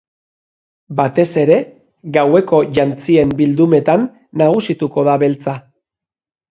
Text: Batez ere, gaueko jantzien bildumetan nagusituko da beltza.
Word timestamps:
Batez 0.99 1.25
ere, 1.41 1.57
gaueko 2.17 2.63
jantzien 2.79 3.37
bildumetan 3.43 4.09
nagusituko 4.45 5.09
da 5.11 5.21
beltza. 5.29 5.61